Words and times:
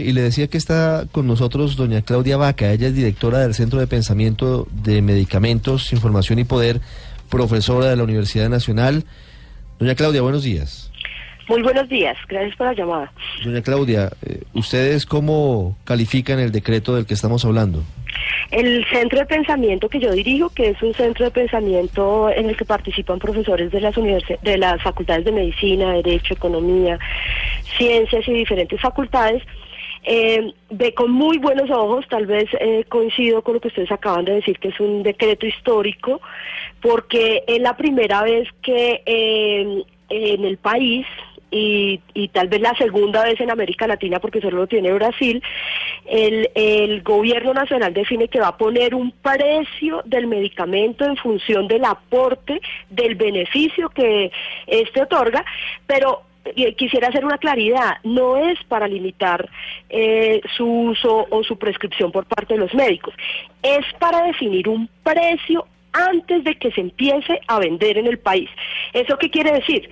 Y 0.00 0.12
le 0.12 0.20
decía 0.20 0.46
que 0.46 0.58
está 0.58 1.06
con 1.10 1.26
nosotros 1.26 1.74
doña 1.74 2.02
Claudia 2.02 2.36
Vaca, 2.36 2.70
ella 2.70 2.86
es 2.86 2.94
directora 2.94 3.40
del 3.40 3.52
Centro 3.52 3.80
de 3.80 3.88
Pensamiento 3.88 4.68
de 4.70 5.02
Medicamentos, 5.02 5.92
Información 5.92 6.38
y 6.38 6.44
Poder, 6.44 6.80
profesora 7.28 7.86
de 7.86 7.96
la 7.96 8.04
Universidad 8.04 8.48
Nacional. 8.48 9.02
Doña 9.80 9.96
Claudia, 9.96 10.22
buenos 10.22 10.44
días. 10.44 10.92
Muy 11.48 11.62
buenos 11.62 11.88
días, 11.88 12.16
gracias 12.28 12.54
por 12.54 12.68
la 12.68 12.74
llamada. 12.74 13.12
Doña 13.44 13.60
Claudia, 13.60 14.12
eh, 14.24 14.42
¿ustedes 14.54 15.04
cómo 15.04 15.76
califican 15.82 16.38
el 16.38 16.52
decreto 16.52 16.94
del 16.94 17.04
que 17.04 17.14
estamos 17.14 17.44
hablando? 17.44 17.82
El 18.52 18.86
centro 18.92 19.18
de 19.18 19.26
pensamiento 19.26 19.88
que 19.88 19.98
yo 19.98 20.12
dirijo, 20.12 20.48
que 20.50 20.68
es 20.68 20.80
un 20.80 20.94
centro 20.94 21.24
de 21.24 21.32
pensamiento 21.32 22.30
en 22.30 22.48
el 22.48 22.56
que 22.56 22.64
participan 22.64 23.18
profesores 23.18 23.72
de 23.72 23.80
las, 23.80 23.96
de 23.96 24.58
las 24.58 24.80
facultades 24.80 25.24
de 25.24 25.32
medicina, 25.32 25.92
derecho, 25.94 26.34
economía, 26.34 27.00
ciencias 27.76 28.28
y 28.28 28.32
diferentes 28.32 28.80
facultades, 28.80 29.42
eh, 30.04 30.52
ve 30.70 30.94
con 30.94 31.10
muy 31.10 31.38
buenos 31.38 31.70
ojos, 31.70 32.06
tal 32.08 32.26
vez 32.26 32.48
eh, 32.60 32.84
coincido 32.88 33.42
con 33.42 33.54
lo 33.54 33.60
que 33.60 33.68
ustedes 33.68 33.92
acaban 33.92 34.24
de 34.24 34.34
decir, 34.34 34.58
que 34.58 34.68
es 34.68 34.80
un 34.80 35.02
decreto 35.02 35.46
histórico, 35.46 36.20
porque 36.80 37.44
es 37.46 37.60
la 37.60 37.76
primera 37.76 38.22
vez 38.22 38.48
que 38.62 39.02
eh, 39.04 39.84
en 40.08 40.44
el 40.44 40.56
país 40.58 41.06
y, 41.50 42.00
y, 42.12 42.28
tal 42.28 42.48
vez 42.48 42.60
la 42.60 42.74
segunda 42.74 43.24
vez 43.24 43.40
en 43.40 43.50
América 43.50 43.86
Latina, 43.86 44.20
porque 44.20 44.40
solo 44.40 44.58
lo 44.58 44.66
tiene 44.66 44.92
Brasil, 44.92 45.42
el, 46.04 46.50
el, 46.54 47.02
gobierno 47.02 47.54
nacional 47.54 47.94
define 47.94 48.28
que 48.28 48.40
va 48.40 48.48
a 48.48 48.56
poner 48.58 48.94
un 48.94 49.12
precio 49.12 50.02
del 50.04 50.26
medicamento 50.26 51.06
en 51.06 51.16
función 51.16 51.66
del 51.66 51.86
aporte, 51.86 52.60
del 52.90 53.14
beneficio 53.14 53.88
que 53.88 54.30
este 54.66 55.02
otorga, 55.02 55.42
pero 55.86 56.27
quisiera 56.76 57.08
hacer 57.08 57.24
una 57.24 57.38
claridad, 57.38 57.98
no 58.04 58.36
es 58.36 58.62
para 58.64 58.88
limitar 58.88 59.48
eh, 59.88 60.40
su 60.56 60.66
uso 60.66 61.26
o 61.30 61.44
su 61.44 61.58
prescripción 61.58 62.10
por 62.10 62.26
parte 62.26 62.54
de 62.54 62.60
los 62.60 62.74
médicos, 62.74 63.14
es 63.62 63.84
para 63.98 64.22
definir 64.22 64.68
un 64.68 64.88
precio 65.02 65.66
antes 65.92 66.44
de 66.44 66.56
que 66.56 66.70
se 66.72 66.80
empiece 66.80 67.40
a 67.46 67.58
vender 67.58 67.98
en 67.98 68.06
el 68.06 68.18
país. 68.18 68.48
¿Eso 68.92 69.18
qué 69.18 69.30
quiere 69.30 69.52
decir? 69.52 69.90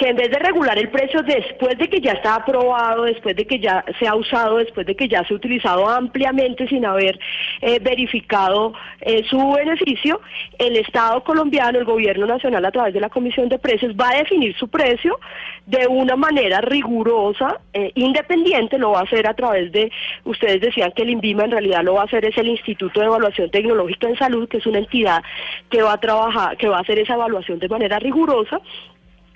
Que 0.00 0.08
en 0.08 0.16
vez 0.16 0.30
de 0.30 0.38
regular 0.38 0.78
el 0.78 0.88
precio 0.88 1.22
después 1.22 1.76
de 1.76 1.86
que 1.90 2.00
ya 2.00 2.12
está 2.12 2.36
aprobado, 2.36 3.02
después 3.02 3.36
de 3.36 3.46
que 3.46 3.58
ya 3.58 3.84
se 3.98 4.08
ha 4.08 4.14
usado, 4.14 4.56
después 4.56 4.86
de 4.86 4.96
que 4.96 5.06
ya 5.06 5.22
se 5.26 5.34
ha 5.34 5.36
utilizado 5.36 5.86
ampliamente 5.86 6.66
sin 6.68 6.86
haber 6.86 7.20
eh, 7.60 7.78
verificado 7.80 8.72
eh, 9.02 9.22
su 9.28 9.52
beneficio, 9.52 10.22
el 10.58 10.78
Estado 10.78 11.22
colombiano, 11.22 11.78
el 11.78 11.84
gobierno 11.84 12.24
nacional 12.24 12.64
a 12.64 12.70
través 12.70 12.94
de 12.94 13.00
la 13.00 13.10
Comisión 13.10 13.50
de 13.50 13.58
Precios 13.58 13.94
va 13.94 14.08
a 14.08 14.16
definir 14.16 14.56
su 14.56 14.68
precio 14.68 15.20
de 15.66 15.86
una 15.86 16.16
manera 16.16 16.62
rigurosa, 16.62 17.60
eh, 17.74 17.92
independiente, 17.94 18.78
lo 18.78 18.92
va 18.92 19.00
a 19.00 19.02
hacer 19.02 19.26
a 19.26 19.34
través 19.34 19.70
de, 19.70 19.92
ustedes 20.24 20.62
decían 20.62 20.92
que 20.96 21.02
el 21.02 21.10
INVIMA 21.10 21.44
en 21.44 21.50
realidad 21.50 21.84
lo 21.84 21.94
va 21.94 22.02
a 22.02 22.04
hacer 22.06 22.24
es 22.24 22.38
el 22.38 22.48
Instituto 22.48 23.00
de 23.00 23.06
Evaluación 23.06 23.50
Tecnológica 23.50 24.08
en 24.08 24.16
Salud, 24.16 24.48
que 24.48 24.56
es 24.56 24.66
una 24.66 24.78
entidad 24.78 25.22
que 25.68 25.82
va 25.82 25.92
a 25.92 26.00
trabajar, 26.00 26.56
que 26.56 26.68
va 26.68 26.78
a 26.78 26.80
hacer 26.80 26.98
esa 26.98 27.14
evaluación 27.14 27.58
de 27.58 27.68
manera 27.68 27.98
rigurosa 27.98 28.62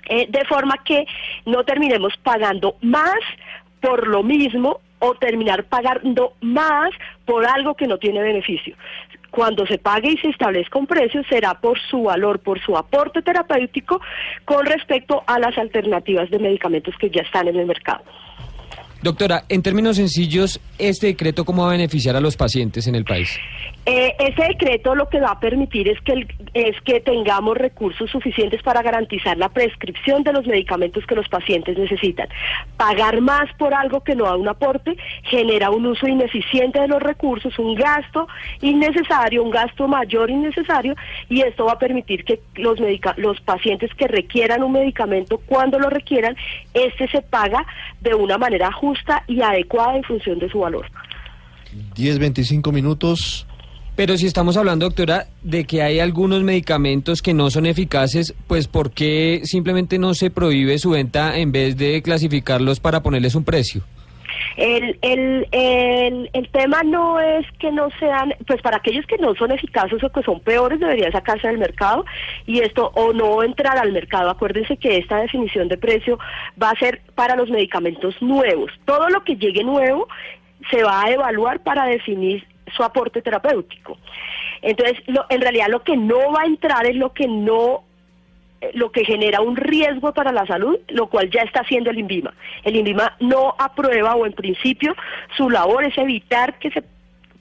eh, 0.05 0.27
de 0.29 0.45
forma 0.45 0.77
que 0.83 1.05
no 1.45 1.63
terminemos 1.63 2.13
pagando 2.23 2.75
más 2.81 3.19
por 3.81 4.07
lo 4.07 4.23
mismo 4.23 4.79
o 4.99 5.15
terminar 5.15 5.65
pagando 5.65 6.33
más 6.41 6.89
por 7.25 7.45
algo 7.45 7.75
que 7.75 7.87
no 7.87 7.97
tiene 7.97 8.21
beneficio. 8.21 8.75
Cuando 9.31 9.65
se 9.67 9.77
pague 9.77 10.11
y 10.11 10.17
se 10.17 10.29
establezca 10.29 10.79
un 10.79 10.87
precio 10.87 11.21
será 11.29 11.55
por 11.55 11.79
su 11.79 12.03
valor, 12.03 12.39
por 12.39 12.59
su 12.61 12.77
aporte 12.77 13.21
terapéutico 13.21 13.99
con 14.45 14.65
respecto 14.65 15.23
a 15.27 15.39
las 15.39 15.57
alternativas 15.57 16.29
de 16.29 16.39
medicamentos 16.39 16.95
que 16.97 17.09
ya 17.09 17.21
están 17.21 17.47
en 17.47 17.57
el 17.57 17.65
mercado. 17.65 18.03
Doctora, 19.05 19.43
en 19.49 19.61
términos 19.61 19.97
sencillos, 19.97 20.59
¿este 20.79 21.05
decreto 21.05 21.45
cómo 21.45 21.61
va 21.61 21.67
a 21.69 21.71
beneficiar 21.73 22.15
a 22.15 22.19
los 22.19 22.35
pacientes 22.35 22.87
en 22.87 22.95
el 22.95 23.05
país? 23.05 23.29
Eh, 23.85 24.15
ese 24.17 24.47
decreto 24.47 24.95
lo 24.95 25.09
que 25.09 25.19
va 25.19 25.29
a 25.29 25.39
permitir 25.39 25.87
es 25.87 26.01
que, 26.01 26.25
es 26.55 26.81
que 26.81 27.01
tengamos 27.01 27.55
recursos 27.55 28.09
suficientes 28.09 28.63
para 28.63 28.81
garantizar 28.81 29.37
la 29.37 29.49
prescripción 29.49 30.23
de 30.23 30.33
los 30.33 30.47
medicamentos 30.47 31.05
que 31.05 31.13
los 31.13 31.29
pacientes 31.29 31.77
necesitan. 31.77 32.27
Pagar 32.77 33.21
más 33.21 33.45
por 33.59 33.75
algo 33.75 34.01
que 34.01 34.15
no 34.15 34.23
da 34.23 34.37
un 34.37 34.47
aporte 34.47 34.97
genera 35.21 35.69
un 35.69 35.85
uso 35.85 36.07
ineficiente 36.07 36.79
de 36.79 36.87
los 36.87 36.99
recursos, 36.99 37.59
un 37.59 37.75
gasto 37.75 38.27
innecesario, 38.61 39.43
un 39.43 39.51
gasto 39.51 39.87
mayor 39.87 40.31
innecesario, 40.31 40.95
y 41.29 41.41
esto 41.41 41.65
va 41.65 41.73
a 41.73 41.79
permitir 41.79 42.25
que 42.25 42.39
los, 42.55 42.79
los 43.17 43.39
pacientes 43.41 43.93
que 43.93 44.07
requieran 44.07 44.63
un 44.63 44.71
medicamento, 44.71 45.39
cuando 45.45 45.77
lo 45.77 45.91
requieran, 45.91 46.35
este 46.73 47.07
se 47.09 47.21
paga 47.21 47.63
de 48.01 48.15
una 48.15 48.39
manera 48.39 48.71
justa 48.71 48.94
y 49.27 49.41
adecuada 49.41 49.97
en 49.97 50.03
función 50.03 50.39
de 50.39 50.49
su 50.49 50.59
valor. 50.59 50.85
10, 51.95 52.19
25 52.19 52.71
minutos. 52.71 53.45
Pero 53.95 54.17
si 54.17 54.25
estamos 54.25 54.57
hablando, 54.57 54.87
doctora, 54.87 55.27
de 55.41 55.63
que 55.63 55.81
hay 55.81 55.99
algunos 55.99 56.43
medicamentos 56.43 57.21
que 57.21 57.33
no 57.33 57.49
son 57.49 57.65
eficaces, 57.65 58.33
pues 58.45 58.67
¿por 58.67 58.91
qué 58.91 59.41
simplemente 59.45 59.97
no 59.97 60.13
se 60.13 60.29
prohíbe 60.29 60.77
su 60.79 60.89
venta 60.89 61.37
en 61.37 61.53
vez 61.53 61.77
de 61.77 62.01
clasificarlos 62.01 62.81
para 62.81 63.01
ponerles 63.01 63.35
un 63.35 63.45
precio? 63.45 63.83
El, 64.57 64.97
el, 65.01 65.47
el, 65.51 66.29
el, 66.31 66.49
tema 66.49 66.81
no 66.83 67.19
es 67.19 67.45
que 67.59 67.71
no 67.71 67.89
sean, 67.99 68.33
pues 68.47 68.61
para 68.61 68.77
aquellos 68.77 69.05
que 69.05 69.17
no 69.17 69.35
son 69.35 69.51
eficaces 69.51 70.01
o 70.03 70.09
que 70.09 70.23
son 70.23 70.39
peores 70.39 70.79
debería 70.79 71.11
sacarse 71.11 71.47
del 71.47 71.57
mercado 71.57 72.05
y 72.45 72.59
esto 72.59 72.91
o 72.95 73.11
no 73.11 73.43
entrar 73.43 73.77
al 73.77 73.91
mercado. 73.91 74.29
Acuérdense 74.29 74.77
que 74.77 74.97
esta 74.97 75.17
definición 75.17 75.67
de 75.67 75.77
precio 75.77 76.19
va 76.61 76.69
a 76.69 76.79
ser 76.79 77.01
para 77.15 77.35
los 77.35 77.49
medicamentos 77.49 78.21
nuevos. 78.21 78.71
Todo 78.85 79.09
lo 79.09 79.23
que 79.23 79.35
llegue 79.35 79.63
nuevo 79.63 80.07
se 80.71 80.83
va 80.83 81.03
a 81.03 81.11
evaluar 81.11 81.61
para 81.61 81.85
definir 81.85 82.47
su 82.75 82.83
aporte 82.83 83.21
terapéutico. 83.21 83.97
Entonces, 84.61 84.97
en 85.29 85.41
realidad 85.41 85.67
lo 85.69 85.83
que 85.83 85.97
no 85.97 86.31
va 86.31 86.41
a 86.41 86.47
entrar 86.47 86.85
es 86.85 86.95
lo 86.95 87.13
que 87.13 87.27
no 87.27 87.84
lo 88.73 88.91
que 88.91 89.05
genera 89.05 89.41
un 89.41 89.55
riesgo 89.55 90.13
para 90.13 90.31
la 90.31 90.45
salud, 90.45 90.77
lo 90.89 91.07
cual 91.07 91.29
ya 91.29 91.41
está 91.41 91.61
haciendo 91.61 91.89
el 91.89 91.99
INVIMA. 91.99 92.33
El 92.63 92.75
INVIMA 92.75 93.15
no 93.19 93.55
aprueba 93.57 94.15
o 94.15 94.25
en 94.25 94.33
principio 94.33 94.95
su 95.37 95.49
labor 95.49 95.85
es 95.85 95.97
evitar 95.97 96.57
que 96.59 96.71
se 96.71 96.83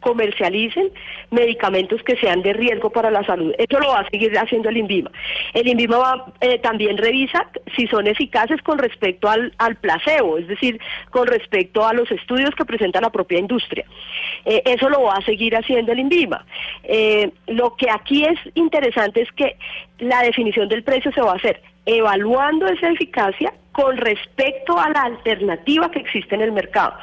comercialicen 0.04 0.90
medicamentos 1.30 2.02
que 2.02 2.16
sean 2.16 2.42
de 2.42 2.52
riesgo 2.52 2.90
para 2.90 3.10
la 3.10 3.24
salud. 3.24 3.54
Esto 3.56 3.80
lo 3.80 3.88
va 3.88 4.00
a 4.00 4.10
seguir 4.10 4.36
haciendo 4.38 4.68
el 4.68 4.76
INVIMA. 4.76 5.10
El 5.54 5.66
INVIMA 5.66 6.26
eh, 6.42 6.58
también 6.58 6.98
revisa 6.98 7.48
si 7.74 7.86
son 7.86 8.06
eficaces 8.06 8.60
con 8.60 8.78
respecto 8.78 9.30
al, 9.30 9.50
placebo, 9.80 10.36
es 10.36 10.46
decir, 10.46 10.78
con 11.10 11.26
respecto 11.26 11.86
a 11.86 11.94
los 11.94 12.10
estudios 12.10 12.54
que 12.54 12.66
presenta 12.66 13.00
la 13.00 13.10
propia 13.10 13.38
industria. 13.38 13.86
Eh, 14.44 14.62
eso 14.66 14.90
lo 14.90 15.04
va 15.04 15.14
a 15.14 15.24
seguir 15.24 15.56
haciendo 15.56 15.92
el 15.92 16.00
INVIMA. 16.00 16.44
Eh, 16.82 17.30
lo 17.46 17.74
que 17.74 17.90
aquí 17.90 18.24
es 18.24 18.38
interesante 18.54 19.22
es 19.22 19.32
que 19.32 19.56
la 20.00 20.22
definición 20.22 20.68
del 20.68 20.82
precio 20.82 21.12
se 21.12 21.22
va 21.22 21.32
a 21.32 21.36
hacer 21.36 21.62
evaluando 21.86 22.66
esa 22.66 22.90
eficacia 22.90 23.52
con 23.72 23.96
respecto 23.96 24.78
a 24.78 24.88
la 24.90 25.02
alternativa 25.02 25.90
que 25.90 25.98
existe 25.98 26.34
en 26.34 26.42
el 26.42 26.52
mercado 26.52 26.94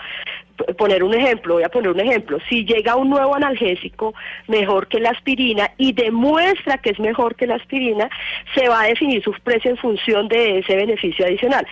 poner 0.77 1.03
un 1.03 1.13
ejemplo, 1.13 1.55
voy 1.55 1.63
a 1.63 1.69
poner 1.69 1.91
un 1.91 1.99
ejemplo, 1.99 2.38
si 2.49 2.66
llega 2.66 2.95
un 2.95 3.09
nuevo 3.09 3.35
analgésico 3.35 4.13
mejor 4.47 4.88
que 4.88 4.99
la 4.99 5.09
aspirina 5.11 5.72
y 5.77 5.94
demuestra 5.94 6.77
que 6.77 6.91
es 6.91 6.99
mejor 6.99 7.35
que 7.35 7.47
la 7.47 7.55
aspirina, 7.55 8.09
se 8.55 8.67
va 8.67 8.81
a 8.81 8.88
definir 8.88 9.23
su 9.23 9.31
precio 9.44 9.72
en 9.72 9.77
función 9.77 10.27
de 10.27 10.59
ese 10.59 10.75
beneficio 10.75 11.25
adicional. 11.25 11.66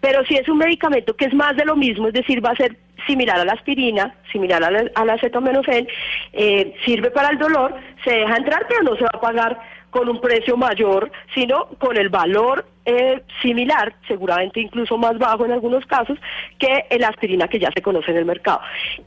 Pero 0.00 0.24
si 0.24 0.36
es 0.36 0.48
un 0.48 0.58
medicamento 0.58 1.14
que 1.16 1.26
es 1.26 1.34
más 1.34 1.56
de 1.56 1.64
lo 1.64 1.76
mismo, 1.76 2.08
es 2.08 2.14
decir, 2.14 2.44
va 2.44 2.50
a 2.50 2.56
ser 2.56 2.76
similar 3.06 3.38
a 3.38 3.44
la 3.44 3.52
aspirina, 3.52 4.14
similar 4.32 4.62
a 4.64 4.70
la, 4.70 4.90
a 4.94 5.14
acetaminofén, 5.14 5.86
eh, 6.32 6.74
sirve 6.84 7.10
para 7.10 7.30
el 7.30 7.38
dolor, 7.38 7.74
se 8.04 8.10
deja 8.10 8.36
entrar, 8.36 8.66
pero 8.68 8.82
no 8.82 8.96
se 8.96 9.04
va 9.04 9.10
a 9.12 9.20
pagar 9.20 9.58
con 9.96 10.10
un 10.10 10.20
precio 10.20 10.58
mayor, 10.58 11.10
sino 11.34 11.68
con 11.78 11.96
el 11.96 12.10
valor 12.10 12.66
eh, 12.84 13.22
similar, 13.40 13.94
seguramente 14.06 14.60
incluso 14.60 14.98
más 14.98 15.16
bajo 15.16 15.46
en 15.46 15.52
algunos 15.52 15.86
casos, 15.86 16.18
que 16.58 16.84
la 16.98 17.08
aspirina 17.08 17.48
que 17.48 17.58
ya 17.58 17.70
se 17.74 17.80
conoce 17.80 18.10
en 18.10 18.18
el 18.18 18.26
mercado. 18.26 18.60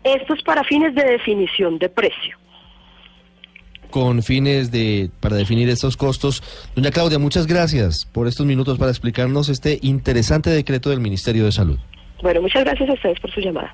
Esto 0.04 0.34
es 0.34 0.42
para 0.42 0.64
fines 0.64 0.96
de 0.96 1.04
definición 1.04 1.78
de 1.78 1.90
precio 1.90 2.38
con 3.92 4.22
fines 4.22 4.70
de 4.70 5.10
para 5.20 5.36
definir 5.36 5.68
estos 5.68 5.98
costos. 5.98 6.44
Doña 6.76 6.92
Claudia, 6.92 7.18
muchas 7.18 7.48
gracias 7.48 8.06
por 8.14 8.28
estos 8.28 8.46
minutos 8.46 8.78
para 8.78 8.92
explicarnos 8.92 9.50
este 9.50 9.80
interesante 9.82 10.52
decreto 10.52 10.92
del 10.92 11.00
Ministerio 11.00 11.46
de 11.46 11.52
Salud. 11.52 11.80
Bueno, 12.22 12.40
muchas 12.42 12.64
gracias 12.66 12.88
a 12.88 12.94
ustedes 12.94 13.20
por 13.20 13.32
su 13.32 13.42
llamada. 13.42 13.74